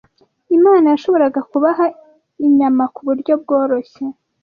Imana 0.57 0.85
yashoboraga 0.93 1.39
kubaha 1.51 1.85
inyama 2.47 2.83
ku 2.93 3.01
buryo 3.07 3.33
bworoshye 3.41 4.03